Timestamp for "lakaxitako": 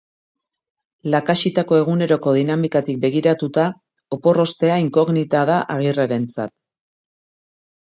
1.15-1.77